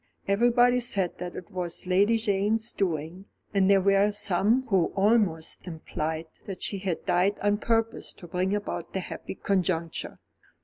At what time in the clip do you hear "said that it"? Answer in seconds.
0.79-1.51